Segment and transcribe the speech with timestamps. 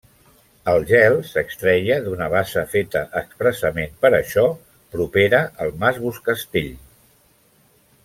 [0.71, 4.49] El gel s'extreia d'una bassa feta expressament per això
[4.97, 6.77] propera al Mas Buscastell.